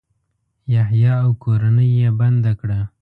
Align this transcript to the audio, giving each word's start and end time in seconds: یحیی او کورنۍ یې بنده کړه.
یحیی 0.73 1.07
او 1.23 1.27
کورنۍ 1.43 1.89
یې 1.99 2.09
بنده 2.19 2.51
کړه. 2.59 2.79